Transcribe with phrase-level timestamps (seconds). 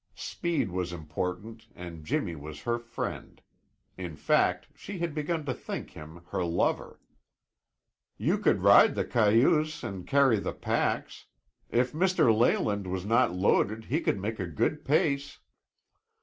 [0.15, 3.39] Speed was important and Jimmy was her friend;
[3.99, 6.99] in fact, she had begun to think him her lover.
[8.17, 11.27] "You could ride the cayuse and carry the packs.
[11.69, 12.35] If Mr.
[12.35, 15.37] Leyland was not loaded he could make a good pace."